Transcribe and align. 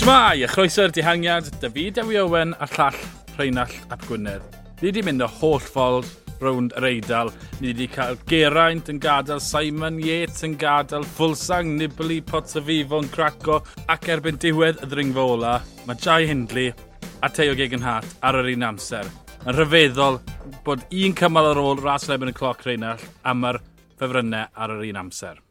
Shmai, 0.00 0.44
a 0.44 0.48
chroeso'r 0.48 0.94
dihangiad, 0.96 1.50
David 1.60 1.98
Ewi 2.00 2.16
Owen 2.16 2.54
a'r 2.56 2.70
llall 2.72 2.94
Rheinald 3.36 3.74
Ap 3.92 4.00
Gwynedd. 4.08 4.46
Ni 4.78 4.86
wedi 4.86 5.02
mynd 5.04 5.20
y 5.20 5.26
holl 5.34 5.60
ffordd 5.60 6.08
rownd 6.40 6.72
yr 6.80 6.86
eidl. 6.88 7.28
Ni 7.58 7.74
wedi 7.74 7.84
cael 7.92 8.16
Geraint 8.30 8.88
yn 8.88 8.96
gadael, 9.02 9.42
Simon 9.44 9.98
Yates 10.00 10.40
yn 10.48 10.54
gadael, 10.56 11.04
Fulsang, 11.18 11.74
Nibli, 11.76 12.22
Potsafifo 12.24 13.02
yn 13.04 13.10
craco, 13.12 13.58
ac 13.92 14.08
erbyn 14.16 14.40
diwedd 14.40 14.80
y 14.80 14.88
ddringfa 14.88 15.26
ola, 15.34 15.52
mae 15.84 16.00
Jai 16.00 16.30
Hindley 16.32 16.72
a 17.20 17.28
Teo 17.28 17.52
Gegenhart 17.60 18.16
ar 18.24 18.40
yr 18.40 18.48
un 18.54 18.66
amser. 18.70 19.12
Yn 19.44 19.52
rhyfeddol 19.58 20.16
bod 20.64 20.88
un 20.88 21.20
cymal 21.20 21.52
ar 21.52 21.60
ôl 21.60 21.84
ras 21.84 22.08
yn 22.08 22.32
y 22.32 22.38
cloc 22.40 22.64
Rheinald 22.64 23.04
a 23.20 23.36
mae'r 23.36 23.60
ffefrynnau 24.00 24.48
ar 24.56 24.78
yr 24.78 24.88
un 24.94 25.04
amser. 25.04 25.44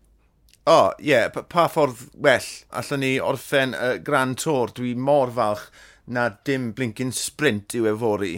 O, 0.70 0.72
oh, 0.72 0.90
ie, 1.02 1.08
yeah, 1.10 1.32
pa, 1.34 1.64
ffordd 1.66 2.02
well 2.22 2.48
allwn 2.78 3.02
ni 3.02 3.16
orffen 3.26 3.72
y 3.74 3.88
uh, 3.96 4.02
Grand 4.06 4.38
Tour. 4.38 4.70
Dwi 4.78 4.92
mor 4.94 5.32
falch 5.34 5.64
na 6.06 6.28
dim 6.46 6.68
blincyn 6.78 7.10
sprint 7.16 7.74
i'w 7.80 7.88
efori. 7.90 8.36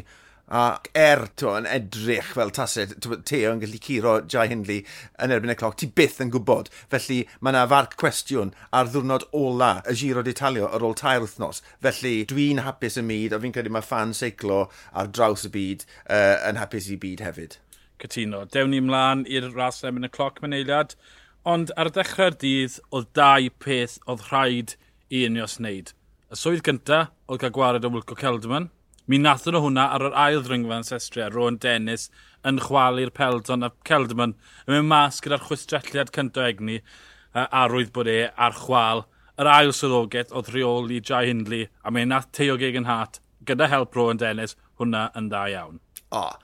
A 0.47 0.79
er 0.95 1.25
to 1.41 1.51
yn 1.57 1.67
edrych 1.67 2.29
fel 2.37 2.53
tased, 2.55 2.93
Teo 3.27 3.51
yn 3.51 3.59
gallu 3.59 3.81
curo 3.83 4.15
Jai 4.31 4.45
Hindley 4.47 4.79
yn 5.19 5.35
erbyn 5.35 5.51
y 5.51 5.57
cloc, 5.59 5.75
ti 5.75 5.91
byth 5.99 6.23
yn 6.23 6.31
gwybod. 6.31 6.71
Felly 6.95 7.21
mae 7.41 7.51
yna 7.51 7.67
farc 7.73 7.99
cwestiwn 7.99 8.55
ar 8.79 8.87
ddwrnod 8.93 9.27
ola 9.35 9.73
y 9.91 9.99
giro 9.99 10.23
d'Italio 10.23 10.71
ar 10.71 10.87
ôl 10.87 10.95
tair 11.03 11.25
wythnos. 11.25 11.59
Felly 11.83 12.17
dwi'n 12.31 12.63
hapus 12.63 12.95
y 13.01 13.07
myd, 13.11 13.35
a 13.35 13.43
fi'n 13.43 13.59
credu 13.59 13.75
mae 13.75 13.83
fan 13.83 14.15
seiclo 14.15 14.69
ar 14.95 15.11
draws 15.11 15.49
y 15.49 15.51
byd 15.57 15.83
uh, 16.05 16.37
yn 16.47 16.63
hapus 16.63 16.87
i 16.95 17.01
byd 17.03 17.27
hefyd. 17.27 17.59
Cytuno. 17.99 18.45
Dewn 18.55 18.71
ni 18.71 18.79
ymlaen 18.79 19.27
i'r 19.27 19.51
ras 19.51 19.83
yn 19.83 20.07
y 20.07 20.15
cloc, 20.15 20.39
Maneiliad. 20.39 20.95
Ond 21.41 21.71
ar 21.73 21.89
y 21.89 21.93
dechrau'r 21.95 22.35
dydd, 22.37 22.75
oedd 22.93 23.07
dau 23.17 23.47
peth 23.63 23.97
oedd 24.05 24.27
rhaid 24.29 24.75
i 25.09 25.23
Unios 25.25 25.57
wneud. 25.57 25.87
Y 26.29 26.37
swydd 26.37 26.61
gyntaf 26.67 27.09
oedd 27.25 27.41
cael 27.41 27.55
gwared 27.55 27.87
o 27.87 27.89
Wilco 27.93 28.17
Celdman. 28.19 28.69
Mi 29.09 29.17
nath 29.17 29.47
nhw 29.49 29.63
hwnna 29.63 29.87
ar 29.95 30.05
yr 30.05 30.17
ail 30.21 30.43
ddringfa 30.45 30.77
yn 30.77 30.85
Sestria, 30.85 31.31
Rowan 31.33 31.57
Dennis, 31.63 32.11
yn 32.45 32.61
chwalu'r 32.61 33.09
peldon 33.17 33.65
a 33.65 33.71
Celdman 33.89 34.35
yn 34.67 34.75
mynd 34.75 34.89
mas 34.91 35.17
gyda'r 35.25 35.41
chwistrelliad 35.47 36.13
cyntaf 36.13 36.51
egni 36.51 36.77
a 37.33 37.47
arwydd 37.63 37.89
bod 37.95 38.11
e 38.11 38.19
ar 38.29 38.55
chwal 38.61 39.05
yr 39.41 39.49
ail 39.49 39.73
swyddogaeth 39.73 40.33
oedd 40.37 40.53
rheoli 40.53 41.01
Jai 41.01 41.25
Hindley 41.31 41.67
a 41.81 41.91
mae 41.93 42.05
nath 42.05 42.29
Teo 42.37 42.59
Gegan 42.61 42.89
Hart 42.89 43.17
gyda 43.49 43.69
help 43.73 43.97
Rowan 43.97 44.21
Dennis 44.21 44.53
hwnna 44.77 45.07
yn 45.17 45.33
dda 45.33 45.45
iawn. 45.55 45.81
O. 46.11 46.25
Oh. 46.27 46.35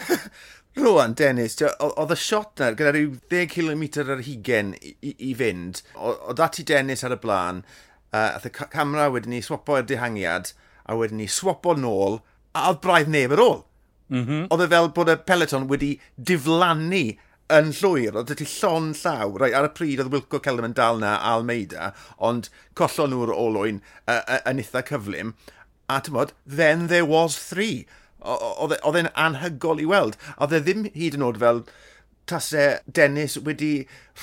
Rwan, 0.78 1.16
Dennis, 1.18 1.56
oedd 1.82 2.12
y 2.14 2.16
shot 2.18 2.60
na 2.60 2.70
gyda 2.78 2.92
rhyw 2.94 3.16
10 3.32 3.48
km 3.50 3.82
ar 4.04 4.22
hugen 4.22 4.74
i, 4.78 4.92
i, 5.02 5.14
i 5.30 5.32
fynd. 5.34 5.82
Oedd 5.98 6.38
dati 6.38 6.62
Dennis 6.66 7.02
ar 7.06 7.16
y 7.16 7.18
blaen, 7.22 7.64
uh, 8.12 8.36
ath 8.36 8.46
y 8.46 8.52
camera 8.60 9.08
wedyn 9.10 9.34
ni 9.34 9.42
swapo 9.42 9.80
i'r 9.80 9.88
dehangiad, 9.88 10.52
a 10.86 10.98
wedyn 10.98 11.18
ni 11.22 11.26
swapo 11.30 11.74
nôl, 11.74 12.20
a 12.54 12.68
oedd 12.70 12.80
braidd 12.84 13.10
neb 13.10 13.34
ar 13.34 13.42
ôl. 13.42 13.58
Mm 14.10 14.24
-hmm. 14.26 14.46
Oedd 14.50 14.64
e 14.66 14.70
fel 14.70 14.88
bod 14.94 15.10
y 15.10 15.18
peleton 15.26 15.68
wedi 15.70 15.90
diflannu 16.16 17.04
yn 17.50 17.70
llwyr, 17.74 18.16
oedd 18.20 18.30
ydy 18.34 18.46
llon 18.46 18.92
llaw, 18.94 19.36
rai, 19.42 19.50
ar 19.54 19.66
y 19.66 19.72
pryd 19.74 20.02
oedd 20.02 20.12
Wilco 20.14 20.38
Celem 20.42 20.70
yn 20.70 20.76
dal 20.78 21.02
na 21.02 21.16
Almeida, 21.32 21.90
ond 22.18 22.50
collon 22.78 23.10
nhw'r 23.10 23.34
olwyn 23.34 23.82
uh, 24.06 24.20
uh, 24.22 24.38
yn 24.50 24.62
eitha 24.62 24.84
cyflym, 24.86 25.34
a 25.90 25.98
tymod, 26.00 26.34
then 26.46 26.86
there 26.86 27.06
was 27.06 27.38
three. 27.38 27.86
E, 28.20 28.36
oedd 28.60 29.00
e'n 29.00 29.12
anhygol 29.14 29.82
i 29.82 29.88
weld. 29.88 30.18
Oedd 30.38 30.56
e 30.56 30.64
ddim 30.64 30.84
hyd 30.94 31.18
yn 31.18 31.26
oed 31.28 31.40
fel 31.42 31.64
tasau 32.30 32.78
Dennis 32.86 33.36
wedi 33.46 33.70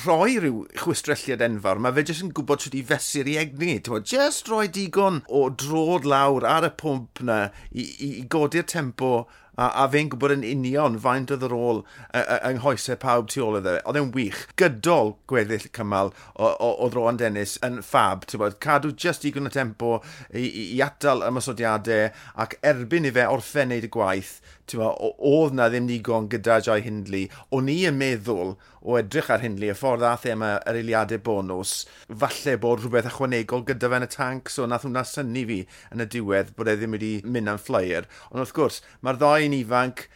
rhoi 0.04 0.38
rhyw 0.40 0.62
chwistrelliad 0.80 1.44
enfawr. 1.44 1.82
Mae 1.82 1.96
fe 1.98 2.06
jyst 2.08 2.24
yn 2.26 2.34
gwybod 2.38 2.64
sydd 2.64 2.78
i 2.80 2.84
fesur 2.92 3.28
i 3.28 3.36
egni. 3.42 3.78
Just 4.12 4.52
rhoi 4.52 4.68
digon 4.72 5.24
o 5.28 5.48
drod 5.64 6.08
lawr 6.08 6.48
ar 6.48 6.70
y 6.70 6.72
pwmp 6.82 7.24
na 7.28 7.40
i, 7.72 7.84
i, 7.84 8.10
i 8.22 8.24
godi'r 8.32 8.68
tempo 8.72 9.12
a, 9.58 9.68
a 9.84 9.88
fe'n 9.92 10.12
gwybod 10.14 10.36
yn 10.38 10.46
union 10.48 10.98
faint 11.02 11.34
oedd 11.34 11.46
yr 11.48 11.56
ôl 11.58 11.82
yng 12.16 12.60
nghoesau 12.62 13.00
pawb 13.02 13.30
tu 13.34 13.44
ôl 13.46 13.60
iddo 13.60 13.76
fe. 13.76 13.84
Oedd 13.90 14.00
e'n 14.02 14.12
wych. 14.16 14.44
Gydol 14.62 15.16
gweddill 15.30 15.68
cymal 15.76 16.14
o, 16.36 16.52
o, 16.52 16.72
o 16.86 16.90
Rowan 16.94 17.20
Dennis 17.22 17.58
yn 17.66 17.82
ffab, 17.86 18.28
bod, 18.38 18.60
cadw 18.64 18.94
just 18.94 19.26
i 19.26 19.34
gwneud 19.34 19.56
tempo 19.56 19.98
i, 20.30 20.46
i, 20.46 20.68
i 20.78 20.84
atal 20.86 21.26
ymysodiadau 21.26 22.12
ac 22.46 22.58
erbyn 22.66 23.10
i 23.10 23.14
fe 23.16 23.26
orffen 23.28 23.74
wneud 23.74 23.90
y 23.90 23.92
gwaith, 23.92 24.38
ma, 24.76 24.90
oedd 25.32 25.56
na 25.56 25.70
ddim 25.72 25.88
digon 25.88 26.28
gyda 26.32 26.58
Jai 26.66 26.82
Hindley. 26.84 27.30
O'n 27.56 27.70
i 27.72 27.78
yn 27.88 27.96
meddwl 28.00 28.56
o 28.82 28.98
edrych 29.00 29.30
ar 29.32 29.44
Hindley, 29.44 29.72
y 29.72 29.78
ffordd 29.78 30.04
ath 30.08 30.28
e 30.28 30.34
yma 30.36 30.52
yr 30.68 30.82
eiliadau 30.82 31.24
bonus, 31.24 31.78
falle 32.24 32.58
bod 32.64 32.84
rhywbeth 32.84 33.08
ychwanegol 33.14 33.64
gyda 33.70 33.92
fe 33.94 34.02
yn 34.02 34.08
y 34.08 34.12
tank, 34.18 34.52
so 34.52 34.68
nath 34.68 34.88
hwnna 34.88 35.06
syni 35.08 35.46
fi 35.48 35.62
yn 35.96 36.04
y 36.04 36.10
diwedd 36.18 36.54
bod 36.58 36.72
e 36.72 36.78
ddim 36.78 36.98
wedi 36.98 37.14
mynd 37.24 37.54
am 37.54 37.62
flyer. 37.62 38.10
Ond 38.32 38.44
wrth 38.44 38.56
gwrs, 38.58 38.82
mae'r 39.00 39.22
ddau 39.22 39.48
yn 39.48 39.56
ifanc, 39.62 40.08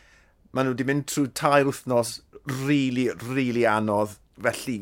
maen 0.51 0.68
nhw 0.68 0.75
wedi 0.75 0.89
mynd 0.91 1.07
trwy 1.12 1.31
tair 1.38 1.69
wythnos 1.69 2.18
rili, 2.41 2.57
really, 2.66 3.07
rili 3.12 3.38
really 3.38 3.68
anodd, 3.69 4.18
felly 4.41 4.81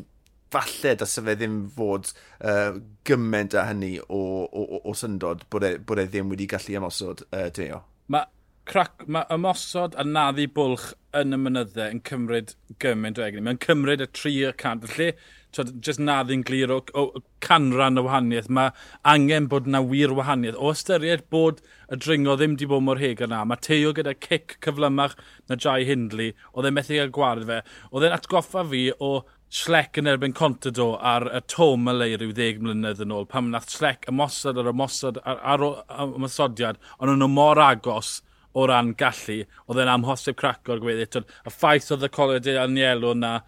falle 0.50 0.96
dasa 0.98 1.22
fe 1.22 1.36
ddim 1.38 1.62
fod 1.76 2.10
uh, 2.10 2.74
gymaint 3.06 3.54
â 3.54 3.68
hynny 3.68 3.94
o, 4.02 4.18
o, 4.18 4.64
o, 4.64 4.80
o 4.90 4.94
syndod 4.98 5.44
bod 5.52 5.66
e, 5.66 5.76
bod 5.78 6.02
e 6.02 6.08
ddim 6.10 6.32
wedi 6.32 6.48
gallu 6.50 6.78
ymosod 6.80 7.22
uh, 7.28 7.46
teo. 7.54 7.84
Mae 8.10 8.26
crac, 8.70 9.04
mae 9.10 9.26
ymosod 9.34 9.96
a 9.98 10.04
naddu 10.06 10.46
bwlch 10.54 10.92
yn 11.18 11.34
y 11.34 11.38
mynyddau 11.42 11.90
yn 11.90 12.00
cymryd 12.06 12.54
gymaint 12.82 13.18
o 13.18 13.24
egni. 13.26 13.42
Mae'n 13.46 13.58
cymryd 13.64 14.04
y 14.04 14.06
tri 14.14 14.34
y 14.46 14.52
cant. 14.60 14.86
Felly, 14.86 15.08
twyd, 15.56 15.72
jyst 15.86 16.02
naddu'n 16.02 16.44
glir 16.46 16.70
o, 16.70 16.78
o 16.94 17.22
canran 17.42 17.98
o 17.98 18.04
wahaniaeth. 18.06 18.50
Mae 18.54 18.70
angen 19.14 19.48
bod 19.50 19.66
na 19.66 19.82
wir 19.82 20.14
wahaniaeth. 20.14 20.60
O 20.60 20.70
ystyried 20.74 21.26
bod 21.34 21.64
y 21.90 21.98
dringo 21.98 22.38
ddim 22.38 22.54
di 22.60 22.70
bod 22.70 22.86
mor 22.86 23.02
heg 23.02 23.24
yna, 23.26 23.42
mae 23.48 23.58
Teo 23.66 23.90
gyda 23.96 24.14
cic 24.22 24.56
cyflymach 24.64 25.18
na 25.50 25.58
Jai 25.58 25.82
Hindley, 25.90 26.36
oedd 26.54 26.70
e'n 26.70 26.78
methu 26.78 26.94
cael 27.00 27.12
gwared 27.18 27.50
fe. 27.50 27.60
Oedd 27.90 28.06
e'n 28.06 28.16
atgoffa 28.20 28.66
fi 28.70 28.86
o 28.98 29.12
Slec 29.50 29.98
yn 29.98 30.06
erbyn 30.06 30.30
Contador 30.38 31.00
ar 31.02 31.24
y 31.26 31.40
tom 31.50 31.90
y 31.90 31.96
leir 31.96 32.20
ryw 32.22 32.30
ddeg 32.36 32.60
mlynedd 32.62 33.00
yn 33.02 33.10
ôl, 33.16 33.26
pam 33.26 33.50
nath 33.50 33.72
Slec 33.74 34.06
ymosod 34.12 34.60
ar 34.62 34.70
ymosod 34.70 35.18
ar, 35.24 35.40
ar, 35.42 35.64
ar 35.90 36.12
ymosodiad, 36.20 36.78
ond 37.00 37.10
nhw'n 37.10 37.34
mor 37.34 37.58
agos 37.58 38.20
o 38.52 38.66
ran 38.66 38.94
gallu, 38.98 39.44
oedd 39.68 39.80
e'n 39.82 39.92
amhosib 39.92 40.38
cracor 40.40 40.80
gweddi. 40.82 41.06
Y 41.46 41.52
ffaith 41.54 41.90
oedd 41.94 42.06
y 42.06 42.12
colwyd 42.14 42.48
Anielo 42.58 43.14
yna, 43.14 43.40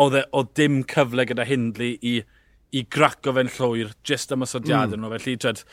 oedd 0.00 0.20
e 0.20 0.26
oedd 0.36 0.52
dim 0.58 0.82
cyfle 0.88 1.26
gyda 1.28 1.46
Hindley 1.48 1.98
i, 2.00 2.20
i 2.72 2.84
graco 2.96 3.34
fe'n 3.36 3.50
llwyr, 3.56 3.92
jyst 4.06 4.32
am 4.32 4.46
ysodiadau 4.46 4.96
mm. 4.96 5.04
nhw. 5.04 5.18
Felly, 5.18 5.36
twed, 5.44 5.64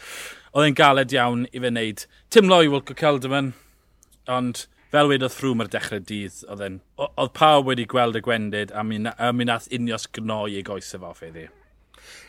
oedd 0.53 0.67
e'n 0.67 0.79
galed 0.79 1.15
iawn 1.15 1.45
i 1.51 1.61
fe 1.61 1.71
wneud. 1.71 2.03
Tim 2.33 2.51
Loi, 2.51 2.65
Wilco 2.73 2.97
Calderman, 2.97 3.53
ond 4.31 4.65
fel 4.91 5.11
wedodd 5.11 5.35
ffrwm 5.35 5.63
ar 5.63 5.71
dechrau 5.71 6.03
dydd, 6.03 6.43
oedd 6.51 6.63
e'n... 6.67 6.81
Oedd 7.07 7.33
pawb 7.37 7.71
wedi 7.71 7.87
gweld 7.89 8.19
y 8.19 8.23
gwendid 8.23 8.71
a 8.75 8.83
mi, 8.87 8.99
a 9.15 9.31
mi 9.35 9.47
nath 9.47 9.71
unios 9.75 10.07
gnoi 10.15 10.57
ei 10.57 10.65
goesaf 10.67 11.03
off 11.07 11.23
iddi. 11.27 11.47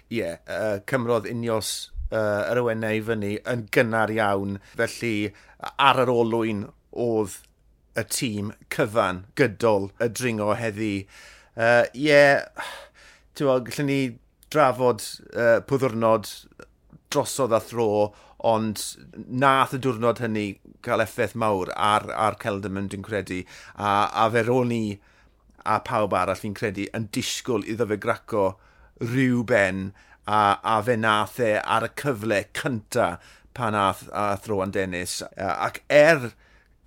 Ie, 0.09 0.23
yeah, 0.23 0.39
uh, 0.49 0.79
cymrodd 0.89 1.27
unios 1.29 1.91
uh, 2.11 2.49
yr 2.51 2.63
ywenau 2.63 2.99
i 2.99 3.05
fyny 3.09 3.35
yn 3.53 3.67
gynnar 3.75 4.13
iawn. 4.15 4.59
Felly, 4.79 5.33
ar 5.77 6.03
yr 6.05 6.13
olwyn 6.13 6.67
oedd 6.93 7.41
y 7.99 8.05
tîm 8.15 8.53
cyfan 8.75 9.25
gydol 9.39 9.91
y 10.03 10.11
dringo 10.15 10.53
heddi. 10.59 10.95
Ie, 11.59 11.67
uh, 11.67 11.85
yeah, 11.99 12.47
gallwn 13.39 13.91
ni 13.91 14.01
drafod 14.53 15.05
uh, 15.35 15.59
pwddwrnod 15.69 16.31
drosodd 17.13 17.55
a 17.57 17.61
thro, 17.65 17.91
ond 18.49 18.83
nath 19.43 19.75
y 19.75 19.81
diwrnod 19.83 20.21
hynny 20.23 20.47
cael 20.87 21.03
effaith 21.03 21.35
mawr 21.35 21.73
ar, 21.75 22.07
ar 22.15 22.37
Celdamon, 22.43 22.89
dwi'n 22.93 23.05
credu, 23.07 23.43
a, 23.75 24.07
a 24.07 24.29
fe 24.31 24.45
ro'n 24.47 24.71
ni 24.71 24.83
a 25.69 25.79
pawb 25.85 26.15
arall 26.17 26.39
fi'n 26.39 26.55
credu 26.57 26.87
yn 26.97 27.09
disgwyl 27.15 27.67
iddo 27.67 27.89
fe 27.91 27.99
graco 28.01 28.45
rhyw 29.03 29.43
ben 29.49 29.89
a, 30.29 30.61
a 30.63 30.77
fe 30.85 30.99
nath 31.01 31.41
e 31.41 31.55
ar 31.59 31.87
y 31.89 31.91
cyfle 31.99 32.43
cynta 32.57 33.09
pan 33.57 33.75
ath, 33.75 34.05
ath 34.13 34.49
Rowan 34.51 34.75
Dennis. 34.75 35.23
Ac 35.37 35.83
er 35.89 36.33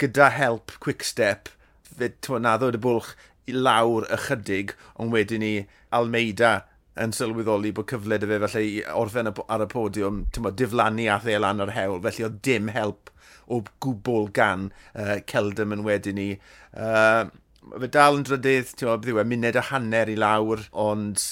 gyda 0.02 0.30
help 0.36 0.78
Quickstep, 0.84 1.50
fe 1.84 2.12
naddo 2.40 2.72
y 2.72 2.82
bwlch 2.82 3.16
i 3.50 3.56
lawr 3.58 4.06
ychydig, 4.14 4.76
ond 5.02 5.14
wedyn 5.16 5.44
ni 5.44 5.54
Almeida 5.98 6.62
yn 7.02 7.14
sylweddoli 7.16 7.72
bod 7.76 7.90
cyfle 7.90 8.20
dy 8.22 8.30
fe 8.30 8.40
falle 8.46 8.64
i 8.68 8.80
orffen 9.04 9.32
ar 9.32 9.66
y 9.66 9.70
podiwm, 9.72 10.26
tyma, 10.36 10.54
diflannu 10.58 11.08
ath 11.12 11.30
e 11.30 11.38
lan 11.40 11.64
o'r 11.64 11.74
hewl, 11.76 12.02
felly 12.06 12.28
oedd 12.28 12.42
dim 12.46 12.70
help 12.76 13.10
o 13.52 13.62
gwbl 13.84 14.30
gan 14.36 14.70
uh, 14.94 15.18
Celdam 15.28 15.74
yn 15.76 15.86
wedyn 15.88 16.20
ni. 16.20 16.28
Uh, 16.72 17.26
fe 17.74 17.90
dal 17.92 18.20
yn 18.20 18.28
drydydd, 18.28 18.76
ti'n 18.76 18.88
meddwl, 18.88 19.02
byddiwe, 19.02 19.26
muned 19.28 19.60
a 19.60 19.66
hanner 19.72 20.12
i 20.12 20.18
lawr, 20.20 20.68
ond 20.72 21.26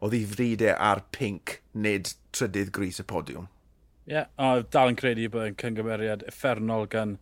oedd 0.00 0.16
ei 0.16 0.26
fridau 0.26 0.72
e 0.72 0.76
ar 0.90 1.04
pink 1.16 1.60
nid 1.72 2.14
trydydd 2.36 2.72
gris 2.76 3.00
y 3.02 3.06
podiwm. 3.06 3.48
Ie, 4.08 4.14
yeah, 4.16 4.28
o, 4.40 4.64
dal 4.74 4.90
yn 4.90 4.98
credu 4.98 5.28
bod 5.30 5.50
yn 5.52 5.58
cyngymeriad 5.60 6.24
effernol 6.28 6.88
gan 6.90 7.18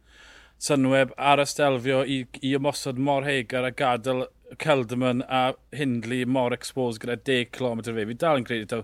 Sunweb 0.58 1.12
ar 1.30 1.38
ystelfio 1.38 2.00
i, 2.02 2.22
i 2.42 2.54
ymosod 2.58 2.98
mor 2.98 3.26
hegar 3.26 3.66
a 3.68 3.70
gadael 3.70 4.24
Celdamon 4.58 5.20
a 5.28 5.52
Hindley 5.76 6.24
mor 6.24 6.54
exposed 6.56 7.02
gyda 7.02 7.18
10 7.28 7.52
km 7.54 7.82
fe. 7.84 8.06
Fi 8.08 8.16
dal 8.24 8.40
yn 8.40 8.46
credu 8.48 8.70
taw 8.72 8.82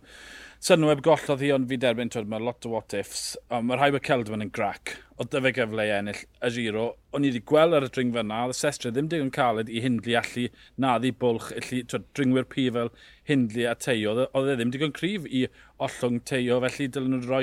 synweb 0.65 1.03
gollodd 1.05 1.43
hi, 1.45 1.51
ond 1.53 1.67
fi 1.69 1.77
derbyn, 1.77 2.09
twyd, 2.09 2.29
mae 2.31 2.41
lot 2.41 2.65
o 2.65 2.71
what-ifs, 2.73 3.35
ond 3.53 3.67
mae 3.69 3.77
rhai 3.77 3.91
bod 3.93 4.05
Celdwyn 4.07 4.47
yn 4.47 4.53
grac. 4.55 4.95
O 5.21 5.27
dyfa 5.29 5.51
gyfle 5.59 5.85
i 5.85 5.91
ennill 5.93 6.23
y 6.25 6.51
giro. 6.55 6.85
O'n 7.13 7.27
i 7.27 7.29
wedi 7.29 7.43
gweld 7.51 7.77
ar 7.77 7.85
y 7.85 7.91
dringfa 7.93 8.23
yna, 8.25 8.39
oedd 8.47 8.55
y 8.55 8.57
sestre 8.57 8.93
ddim 8.95 9.11
digon 9.13 9.33
caled 9.35 9.69
i 9.69 9.83
hindlu 9.85 10.17
allu 10.17 10.47
naddi 10.81 11.11
bwlch, 11.21 11.51
allu, 11.59 11.83
twyd, 11.93 12.07
dringwyr 12.17 12.49
pi 12.55 12.65
fel 12.73 12.89
hindlu 13.29 13.67
a 13.69 13.75
teio. 13.77 14.15
E, 14.23 14.27
oedd 14.33 14.55
e 14.55 14.55
ddim 14.57 14.73
digon 14.73 14.95
cryf 14.97 15.27
i 15.29 15.43
ollwng 15.85 16.23
teio, 16.31 16.57
felly 16.65 16.89
dylen 16.97 17.19
nhw 17.19 17.29
roi 17.29 17.43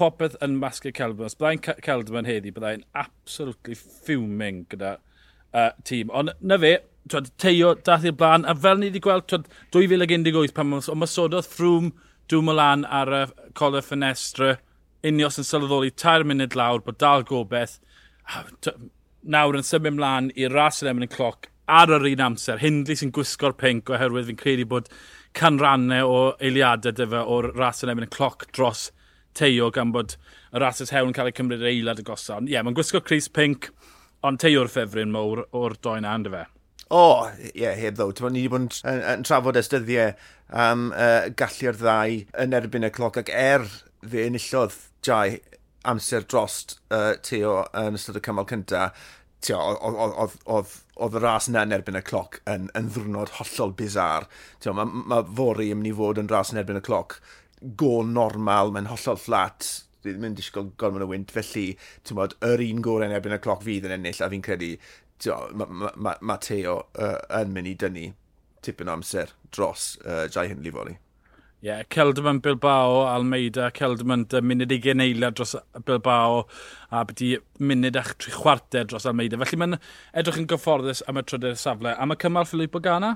popeth 0.00 0.40
yn 0.46 0.56
masgau 0.62 0.96
Celdwyn. 0.96 1.28
Os 1.28 1.36
byddai'n 1.42 1.84
Celdwyn 1.84 2.30
heddi, 2.30 2.54
byddai'n 2.56 2.86
absolutely 3.02 3.76
fuming 3.76 4.64
gyda 4.72 4.94
uh, 5.52 5.68
tîm. 5.84 6.08
Ond 6.16 6.32
na 6.40 6.58
fe, 6.64 6.72
twyd, 7.12 7.28
teio 7.44 7.76
dath 7.76 8.08
i'r 8.08 8.16
blaen, 8.16 8.48
a 8.48 8.56
fel 8.56 8.80
ni 8.80 8.88
wedi 8.88 9.04
gweld, 9.04 9.28
twyd, 9.28 9.52
2018 9.76 10.56
pan 10.56 10.72
mae 10.72 10.98
Masododd 11.04 11.52
Ffrwm, 11.52 11.92
Dwi'n 12.30 12.54
lan 12.56 12.84
ar 12.88 13.12
y 13.12 13.24
cola 13.58 13.82
ffenestra, 13.84 14.54
unios 15.04 15.36
yn 15.40 15.46
sylweddoli 15.46 15.92
tair 15.92 16.24
munud 16.24 16.56
lawr 16.56 16.80
bod 16.84 16.96
dal 17.02 17.24
gobeith. 17.28 17.78
Nawr 19.24 19.58
yn 19.58 19.66
symud 19.66 19.98
mlaen 19.98 20.30
i'r 20.36 20.54
ras 20.54 20.80
yn 20.82 20.92
emyn 20.94 21.08
y 21.08 21.10
cloc 21.12 21.50
ar 21.68 21.92
yr 21.92 22.06
un 22.10 22.24
amser. 22.24 22.60
Hindley 22.60 22.96
sy'n 22.96 23.12
gwisgo'r 23.14 23.56
pink 23.60 23.92
oherwydd 23.92 24.30
fi'n 24.30 24.40
credu 24.40 24.66
bod 24.68 24.88
canrannau 25.36 26.10
o 26.10 26.20
eiliadau 26.40 26.96
dyfa 26.96 27.24
o'r 27.36 27.50
ras 27.56 27.84
yn 27.84 27.92
emyn 27.92 28.08
y 28.08 28.12
cloc 28.12 28.46
dros 28.52 28.90
teio 29.34 29.70
gan 29.74 29.92
bod 29.92 30.16
y 30.54 30.62
rases 30.62 30.92
hewn 30.94 31.10
yn 31.10 31.16
cael 31.16 31.30
ei 31.30 31.36
cymryd 31.36 31.64
eilad 31.68 32.00
y 32.00 32.06
gosod. 32.06 32.48
Ie, 32.48 32.54
yeah, 32.56 32.64
mae'n 32.64 32.76
gwisgo 32.76 33.02
Chris 33.04 33.28
Pink, 33.28 33.70
ond 34.24 34.40
teio'r 34.40 34.70
ffefryn 34.70 35.12
mowr 35.12 35.44
o'r 35.52 35.76
doen 35.82 36.06
and 36.08 36.30
y 36.30 36.36
fe. 36.36 36.44
O, 36.90 37.00
oh, 37.00 37.28
ie, 37.40 37.52
yeah, 37.62 37.76
heb 37.80 37.96
ddo. 37.96 38.10
Ni 38.28 38.44
wedi 38.44 38.50
bod 38.52 38.66
yn, 38.66 39.00
yn, 39.14 39.24
trafod 39.26 39.58
ystyddiau 39.60 40.12
am 40.64 40.90
uh, 40.92 41.30
gallu'r 41.38 41.78
ddau 41.80 42.18
yn 42.44 42.56
erbyn 42.56 42.86
y 42.86 42.92
cloc 42.94 43.18
ac 43.22 43.32
er 43.32 43.64
fe 44.04 44.26
enillodd 44.28 44.76
Jai 45.04 45.40
amser 45.88 46.24
drost 46.28 46.78
uh, 46.92 47.14
Teo 47.24 47.62
yn 47.76 47.98
ystod 47.98 48.20
y 48.20 48.24
cymal 48.24 48.48
cynta, 48.48 48.90
oedd 49.52 51.16
y 51.18 51.20
ras 51.20 51.48
yna 51.50 51.64
yn 51.66 51.74
erbyn 51.76 52.00
y 52.00 52.04
cloc 52.04 52.38
yn, 52.48 52.70
yn 52.76 52.92
ddwrnod 52.92 53.34
hollol 53.38 53.74
bizar. 53.76 54.28
Mae 54.64 54.76
ma, 54.78 54.86
ma 55.12 55.22
fori 55.40 55.70
yn 55.72 55.80
mynd 55.80 55.92
i 55.92 55.96
fod 55.96 56.20
yn 56.22 56.30
ras 56.32 56.52
yn 56.52 56.60
erbyn 56.62 56.80
y 56.80 56.84
cloc 56.84 57.18
go 57.80 58.02
normal, 58.04 58.72
mae'n 58.72 58.90
hollol 58.90 59.20
fflat, 59.20 59.68
ddim 60.04 60.28
yn 60.30 60.36
disgwyl 60.38 60.72
gormod 60.80 61.06
o 61.06 61.08
wynt, 61.10 61.32
felly, 61.34 61.70
ti'n 62.04 62.18
bod, 62.18 62.36
yr 62.46 62.62
un 62.64 62.82
gorau 62.84 63.08
yn 63.08 63.16
erbyn 63.16 63.36
y 63.36 63.40
cloc 63.44 63.64
fydd 63.64 63.88
yn 63.88 63.96
ennill, 63.98 64.20
a 64.20 64.28
fi'n 64.32 64.44
credu, 64.44 64.74
ti'n 65.22 65.56
bod, 65.60 65.72
mae 65.72 65.94
ma, 65.96 66.18
ma 66.20 66.36
Teo 66.42 66.76
uh, 67.00 67.16
yn 67.40 67.54
mynd 67.54 67.72
i 67.72 67.78
dynnu 67.80 68.10
tipyn 68.64 68.90
o 68.90 68.98
amser 68.98 69.32
dros 69.52 69.94
uh, 70.04 70.26
Jai 70.28 70.48
Hindley 70.50 70.72
Foli. 70.74 70.98
Ie, 71.64 71.70
yeah, 71.70 71.84
Celdman 71.88 72.42
Bilbao, 72.44 73.06
Almeida, 73.08 73.70
Celdman 73.72 74.26
munud 74.44 74.72
i 74.72 74.80
eiliad 74.92 75.38
dros 75.38 75.54
Bilbao 75.88 76.42
a 76.92 77.04
byddi 77.08 77.38
munud 77.58 77.96
a'ch 77.96 78.10
tri 78.20 78.34
chwarter 78.34 78.84
dros 78.84 79.06
Almeida. 79.08 79.38
Felly 79.40 79.60
mae'n 79.62 79.78
edrych 80.12 80.42
yn 80.42 80.48
gyfforddus 80.50 81.00
am 81.08 81.22
y 81.22 81.24
trydydd 81.24 81.56
safle. 81.56 81.94
Am 81.96 82.12
y 82.12 82.18
cymal 82.20 82.44
Filippo 82.50 82.84
Gana? 82.84 83.14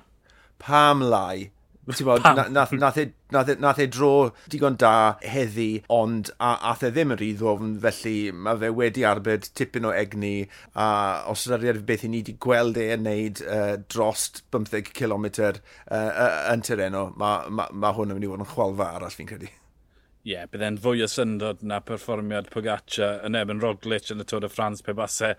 Pam 0.65 1.05
lai 1.05 1.51
Bod, 1.89 2.21
nath, 2.53 2.73
nath, 2.77 2.99
e, 2.99 3.05
nath, 3.33 3.49
e, 3.49 3.55
nath 3.57 3.79
e 3.81 3.87
dro 3.89 4.35
digon 4.53 4.75
da 4.77 5.17
heddi, 5.25 5.83
ond 5.89 6.29
a, 6.37 6.51
ath 6.69 6.83
e 6.85 6.91
ddim 6.93 7.15
yn 7.15 7.21
rhy 7.21 7.29
ddwfn, 7.39 7.71
felly 7.81 8.13
mae 8.37 8.61
fe 8.61 8.69
wedi 8.77 9.07
arbed 9.09 9.49
tipyn 9.57 9.89
o 9.89 9.95
egni, 9.97 10.35
a 10.77 10.89
os 11.33 11.47
ydy'r 11.49 11.81
beth 11.89 12.05
i 12.05 12.13
ni 12.13 12.21
wedi 12.21 12.37
gweld 12.45 12.77
e 12.77 12.91
yn 12.93 13.09
neud 13.09 13.41
uh, 13.47 13.79
drost 13.89 14.43
15 14.53 14.93
km 14.93 15.31
uh, 15.33 15.57
uh, 15.89 16.29
yn 16.53 16.67
tereno, 16.69 17.07
mae 17.17 17.49
ma, 17.49 17.71
ma 17.73 17.97
hwn 17.97 18.13
yn 18.13 18.19
mynd 18.21 18.29
i 18.29 18.33
fod 18.35 18.45
yn 18.45 18.53
chwalfa 18.53 18.93
arall 18.99 19.17
fi'n 19.17 19.33
credu. 19.33 19.49
Ie, 19.49 20.35
yeah, 20.35 20.49
bydd 20.53 20.83
fwy 20.85 21.07
o 21.07 21.09
syndod 21.09 21.65
na 21.65 21.81
perfformiad 21.81 22.53
Pogaccia 22.53 23.15
yn 23.25 23.39
ebyn 23.39 23.65
Roglic 23.65 24.13
yn 24.13 24.21
y 24.21 24.29
Tôr 24.29 24.45
y 24.45 24.53
Ffrans 24.53 24.85
pe 24.85 24.93
basau 24.93 25.39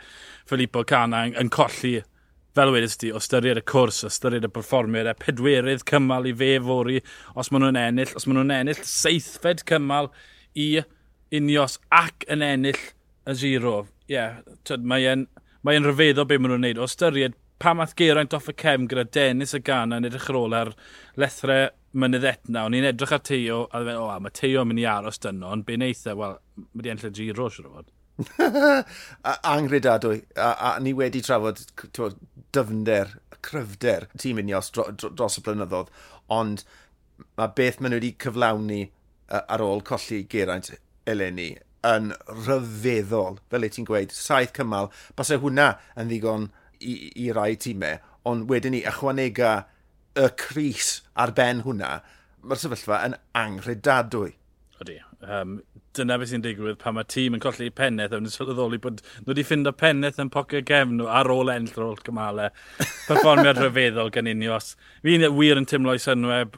Filippo 0.49 0.81
Cana 0.81 1.27
yn, 1.29 1.37
yn 1.37 1.53
colli 1.53 1.99
fel 2.59 2.73
wedys 2.75 2.97
ti, 2.99 3.09
o 3.15 3.19
styried 3.23 3.61
y 3.61 3.63
cwrs, 3.71 4.01
o 4.03 4.11
styried 4.11 4.43
y 4.43 4.51
performiad, 4.51 5.07
a 5.07 5.15
e 5.15 5.19
pedwerydd 5.23 5.85
cymal 5.87 6.27
i 6.27 6.33
fe 6.35 6.53
fori, 6.63 6.97
os 7.39 7.51
maen 7.53 7.63
nhw'n 7.63 7.79
ennill, 7.79 8.15
os 8.19 8.25
maen 8.27 8.41
nhw'n 8.41 8.55
ennill, 8.57 8.81
seithfed 8.83 9.63
cymal 9.69 10.09
i 10.59 10.81
unios 11.39 11.77
ac 11.95 12.25
yn 12.27 12.43
ennill 12.43 12.81
y 13.29 13.35
giro. 13.39 13.75
Ie, 14.09 14.17
yeah, 14.17 14.41
mae'n 14.75 15.27
mae 15.63 15.79
e'n 15.79 15.87
rhyfeddol 15.87 16.27
beth 16.27 16.41
maen 16.41 16.55
nhw'n 16.55 16.67
neud. 16.67 16.81
O 16.83 16.87
styried 16.89 17.37
pa 17.59 17.73
math 17.75 17.95
Geraint 17.99 18.35
off 18.35 18.49
y 18.51 18.55
cem 18.59 18.87
gyda 18.91 19.05
Dennis 19.07 19.55
y 19.55 19.61
gan 19.63 19.95
yn 19.95 20.07
edrych 20.09 20.27
ar 20.31 20.39
ôl 20.39 20.55
ar 20.55 20.73
lethre 21.19 21.59
mynydd 21.99 22.27
etna, 22.27 22.65
o'n 22.65 22.75
i'n 22.75 22.89
edrych 22.91 23.13
ar 23.15 23.23
Teo, 23.25 23.61
a 23.71 23.81
dweud, 23.83 24.01
o, 24.03 24.09
mae 24.25 24.35
Teo 24.35 24.65
yn 24.65 24.69
mynd 24.71 24.83
i 24.83 24.89
aros 24.89 25.19
dyno, 25.23 25.53
ond 25.55 25.65
be'n 25.67 25.85
eitha, 25.87 26.11
e? 26.11 26.19
wel, 26.19 26.35
mae 26.73 26.85
di 26.85 26.93
enll 26.93 27.07
y 27.07 27.13
giro, 27.15 27.47
siwr 27.53 27.71
o 27.71 27.73
fod. 27.77 27.95
Angredadwy, 29.53 30.21
a, 30.35 30.51
a, 30.51 30.73
ni 30.83 30.93
wedi 30.93 31.21
trafod 31.23 31.61
dyfnder, 32.55 33.15
cryfder 33.45 34.07
tîm 34.19 34.41
unios 34.41 34.71
dro, 34.75 34.89
dro, 34.91 35.11
dros 35.15 35.39
y 35.39 35.45
blynyddoedd, 35.45 35.91
ond 36.33 36.65
mae 37.39 37.51
beth 37.55 37.79
maen 37.79 37.93
nhw 37.93 38.01
wedi 38.01 38.13
cyflawni 38.23 38.83
ar 39.39 39.63
ôl 39.63 39.83
colli 39.85 40.23
Geraint 40.31 40.71
eleni 41.09 41.51
yn 41.87 42.11
rhyfeddol, 42.27 43.39
fel 43.51 43.67
y 43.67 43.71
ti'n 43.71 43.87
gweud, 43.87 44.13
saith 44.15 44.51
cymal, 44.57 44.89
basau 45.15 45.39
hwnna 45.43 45.71
yn 45.99 46.09
ddigon 46.11 46.49
i, 46.79 46.95
i 47.15 47.29
rai 47.35 47.53
tîmau, 47.59 48.01
ond 48.27 48.49
wedyn 48.51 48.75
ni 48.75 48.81
ychwanega 48.87 49.53
y 50.19 50.27
Cris 50.39 50.97
ar 51.15 51.31
ben 51.37 51.63
hwnna, 51.67 51.99
mae'r 52.43 52.63
sefyllfa 52.63 53.03
yn 53.07 53.15
anghrydadwy. 53.37 54.33
Ydy, 54.83 54.99
Um, 55.19 55.57
dyna 55.97 56.15
beth 56.19 56.29
sy'n 56.31 56.43
digwydd 56.45 56.77
pan 56.79 56.95
mae 56.95 57.07
tîm 57.11 57.35
yn 57.35 57.41
colli 57.43 57.67
penneth 57.75 58.13
a 58.15 58.19
wnes 58.21 58.37
sylweddoli 58.39 58.77
bod 58.79 59.01
nhw 59.01 59.33
wedi 59.33 59.43
ffind 59.43 59.67
o 59.67 59.73
penneth 59.75 60.21
yn 60.23 60.31
pocio 60.31 60.61
gefn 60.63 60.95
nhw 60.95 61.09
ar 61.11 61.27
ôl 61.33 61.51
enll 61.51 61.73
ar 61.75 61.87
ôl 61.89 61.99
cymalau. 62.05 62.53
Perfformiad 63.09 63.59
rhyfeddol 63.59 64.13
gan 64.15 64.31
unio. 64.31 64.61
Fi'n 65.03 65.27
wir 65.35 65.59
yn 65.59 65.67
tymlo 65.67 65.97
i 65.97 65.99
synweb, 66.03 66.55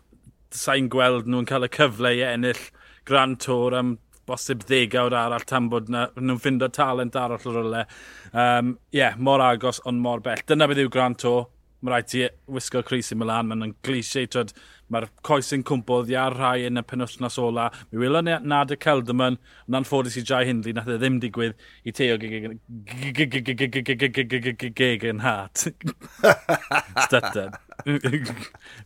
sa'n 0.54 0.92
gweld 0.94 1.30
nhw'n 1.32 1.50
cael 1.50 1.66
y 1.66 1.72
cyfle 1.74 2.14
i 2.20 2.24
ennill 2.28 2.62
Grand 3.10 3.40
Tour 3.42 3.74
am 3.80 3.96
bosib 4.30 4.62
ddegawd 4.68 5.16
arall 5.18 5.48
tan 5.50 5.72
bod 5.72 5.90
nhw'n 5.90 6.38
ffind 6.40 6.62
o 6.62 6.70
talent 6.70 7.18
arall 7.18 7.48
o 7.50 7.56
rolau. 7.56 7.88
Um, 8.32 8.76
yeah, 8.94 9.18
mor 9.18 9.42
agos 9.42 9.82
ond 9.90 10.04
mor 10.06 10.22
bell. 10.22 10.46
Dyna 10.46 10.70
beth 10.70 10.84
yw 10.86 10.94
Grand 10.94 11.18
Tour 11.24 11.48
mae 11.82 11.94
rhaid 11.94 12.08
ti 12.12 12.28
wisgo 12.52 12.84
Crisi 12.86 13.18
Milan, 13.18 13.50
mae'n 13.50 13.66
yn 13.68 13.74
glisiau, 13.86 14.30
trod, 14.30 14.54
mae'r 14.92 15.08
coes 15.26 15.50
yn 15.56 15.64
cwmpo 15.68 16.02
ddi 16.06 16.18
ar 16.20 16.36
rhai 16.36 16.68
yn 16.68 16.80
y 16.82 16.84
penwthnos 16.88 17.38
ola. 17.42 17.70
Mi 17.92 18.02
wylo 18.04 18.22
ni 18.26 18.36
nad 18.52 18.74
y 18.74 18.78
Celdamon, 18.82 19.38
ond 19.68 19.80
anffodus 19.82 20.18
i 20.20 20.24
Jai 20.28 20.44
Hindley, 20.50 20.76
nath 20.78 20.92
e 20.92 20.98
ddim 21.02 21.20
digwydd 21.24 21.56
i 21.88 21.94
teo 21.96 22.18
gegen 24.82 25.24
hat. 25.26 25.66
Stytad. 27.08 27.60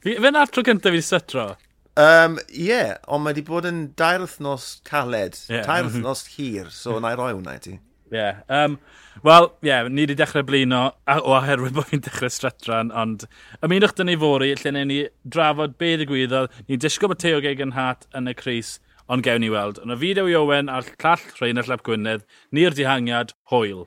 Fe'n 0.06 0.40
atro 0.40 0.64
cyntaf 0.66 0.96
fi 0.96 1.02
sytro? 1.04 1.48
Um, 1.96 2.40
yeah, 2.52 2.98
ond 3.08 3.24
mae 3.24 3.32
wedi 3.32 3.46
bod 3.48 3.66
yn 3.70 3.86
dair 3.96 4.20
wythnos 4.20 4.82
caled, 4.88 5.38
yeah. 5.48 5.64
dair 5.64 5.88
wythnos 5.88 6.26
hir, 6.36 6.68
so 6.72 7.00
na 7.00 7.14
i 7.16 7.20
roi 7.20 7.32
hwnna 7.32 7.56
i 7.56 7.62
ti. 7.64 7.78
Ie. 8.12 8.18
Yeah. 8.18 8.44
Um, 8.50 8.80
Wel, 9.24 9.48
ie, 9.64 9.70
yeah, 9.70 9.88
ni 9.88 10.04
wedi 10.04 10.16
dechrau 10.20 10.44
blino, 10.44 10.82
o 11.08 11.36
oherwydd 11.38 11.76
bod 11.78 11.88
fi'n 11.88 12.02
dechrau 12.04 12.30
stretran, 12.30 12.92
ond 12.92 13.24
ymunwch 13.64 13.96
dyn 13.96 14.10
ni 14.12 14.18
fori, 14.20 14.52
lle 14.60 14.74
newn 14.76 14.92
ni 14.92 14.98
drafod 15.24 15.78
be 15.80 15.94
ddigwyddodd. 15.96 16.58
Ni'n 16.68 16.82
disgwyl 16.84 17.14
bod 17.14 17.22
Teo 17.24 17.40
Gegan 17.42 17.74
hat 17.78 18.04
yn 18.18 18.28
y 18.28 18.36
Cris, 18.38 18.76
ond 19.08 19.26
gewn 19.26 19.42
ni 19.42 19.50
weld. 19.54 19.80
Yn 19.82 19.96
y 19.96 19.98
fideo 20.04 20.28
i 20.30 20.36
Owen 20.38 20.70
a'r 20.70 20.92
llall 20.92 21.30
Rhain 21.40 21.62
a 21.62 21.66
Llap 21.66 21.86
Gwynedd, 21.88 22.28
ni'r 22.52 22.76
dihangiad, 22.76 23.34
hwyl. 23.54 23.86